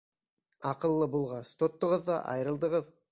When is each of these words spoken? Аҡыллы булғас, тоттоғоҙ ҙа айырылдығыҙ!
Аҡыллы 0.69 1.09
булғас, 1.15 1.51
тоттоғоҙ 1.61 2.09
ҙа 2.11 2.17
айырылдығыҙ! 2.35 2.89